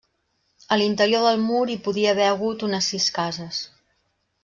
[0.75, 3.65] A l'interior del mur hi podia haver hagut unes sis cases.